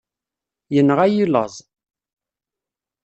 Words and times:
Yenɣa-yi 0.73 1.25
laẓ. 1.33 1.55